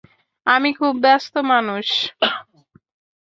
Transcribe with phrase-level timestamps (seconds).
[0.47, 1.87] আমি খুব ব্যস্ত মানুষ।